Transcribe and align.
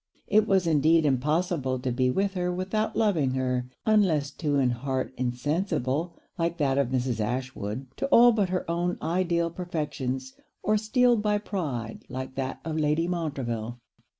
It 0.25 0.47
was 0.47 0.65
indeed 0.65 1.05
impossible 1.05 1.77
to 1.77 1.91
be 1.91 2.09
with 2.09 2.33
her 2.33 2.51
without 2.51 2.95
loving 2.95 3.33
her; 3.35 3.69
unless 3.85 4.31
to 4.31 4.55
an 4.55 4.71
heart 4.71 5.13
insensible, 5.15 6.17
like 6.39 6.57
that 6.57 6.79
of 6.79 6.87
Mrs. 6.89 7.19
Ashwood, 7.19 7.85
to 7.97 8.07
all 8.07 8.31
but 8.31 8.49
her 8.49 8.67
own 8.67 8.97
ideal 8.99 9.51
perfections; 9.51 10.33
or 10.63 10.75
steeled 10.75 11.21
by 11.21 11.37
pride, 11.37 12.03
like 12.09 12.33
that 12.33 12.61
of 12.65 12.79
Lady 12.79 13.07
Montreville. 13.07 13.79